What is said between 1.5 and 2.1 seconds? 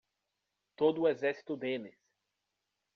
deles!